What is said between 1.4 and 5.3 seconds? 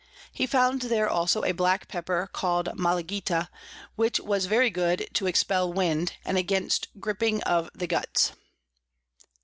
a black Pepper call'd Malagita, which was very good to